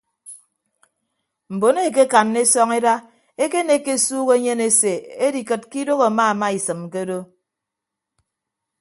Mbon 1.53 1.77
eekekanna 1.85 2.39
esọñeda 2.45 2.93
ekenekke 3.43 3.91
esuuk 3.99 4.29
enyen 4.35 4.61
ese 4.67 4.93
edikịd 5.25 5.61
ke 5.69 5.77
idooho 5.81 6.03
amaamaisịm 6.09 6.81
ke 6.91 6.99
odo. 7.05 7.19